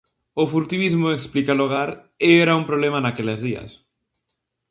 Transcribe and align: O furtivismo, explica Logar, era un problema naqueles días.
O 0.41 0.43
furtivismo, 0.51 1.07
explica 1.11 1.57
Logar, 1.59 1.89
era 2.43 2.57
un 2.59 2.65
problema 2.69 2.99
naqueles 3.05 3.39
días. 3.47 3.71